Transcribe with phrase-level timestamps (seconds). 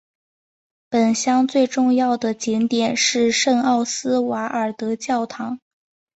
[0.89, 5.59] 本乡最重要的景点是圣奥斯瓦尔德教堂。